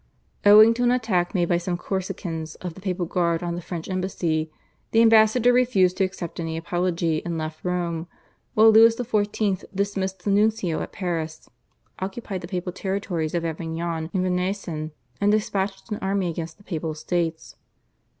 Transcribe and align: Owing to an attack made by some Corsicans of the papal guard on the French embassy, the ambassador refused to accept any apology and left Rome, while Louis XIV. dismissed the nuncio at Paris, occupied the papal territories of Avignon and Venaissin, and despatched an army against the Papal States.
Owing 0.47 0.73
to 0.73 0.83
an 0.83 0.89
attack 0.89 1.35
made 1.35 1.47
by 1.47 1.59
some 1.59 1.77
Corsicans 1.77 2.55
of 2.55 2.73
the 2.73 2.81
papal 2.81 3.05
guard 3.05 3.43
on 3.43 3.53
the 3.53 3.61
French 3.61 3.87
embassy, 3.87 4.51
the 4.89 5.01
ambassador 5.03 5.53
refused 5.53 5.95
to 5.97 6.03
accept 6.03 6.39
any 6.39 6.57
apology 6.57 7.23
and 7.23 7.37
left 7.37 7.63
Rome, 7.63 8.07
while 8.55 8.71
Louis 8.71 8.95
XIV. 8.95 9.63
dismissed 9.75 10.23
the 10.25 10.31
nuncio 10.31 10.81
at 10.81 10.91
Paris, 10.91 11.47
occupied 11.99 12.41
the 12.41 12.47
papal 12.47 12.73
territories 12.73 13.35
of 13.35 13.45
Avignon 13.45 14.09
and 14.11 14.23
Venaissin, 14.23 14.89
and 15.21 15.31
despatched 15.31 15.91
an 15.91 15.99
army 16.01 16.29
against 16.31 16.57
the 16.57 16.63
Papal 16.63 16.95
States. 16.95 17.55